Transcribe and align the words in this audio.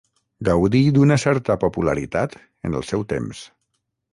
Gaudí 0.47 0.79
d'una 0.95 1.17
certa 1.25 1.57
popularitat 1.65 2.35
en 2.71 2.81
el 2.81 2.89
seu 2.93 3.05
temps. 3.13 3.45